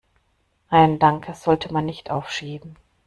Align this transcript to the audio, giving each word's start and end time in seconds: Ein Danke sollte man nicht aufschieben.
Ein 0.71 0.97
Danke 0.97 1.35
sollte 1.35 1.71
man 1.71 1.85
nicht 1.85 2.09
aufschieben. 2.09 2.75